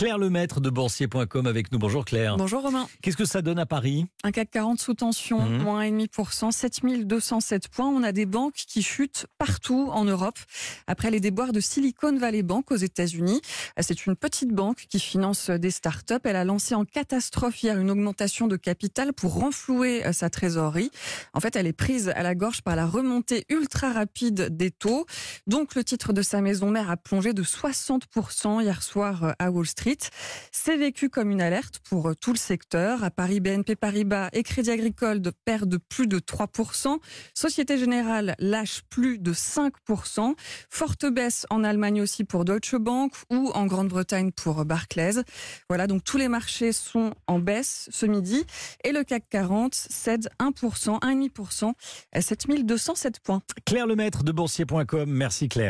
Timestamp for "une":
14.06-14.16, 17.78-17.90, 31.30-31.40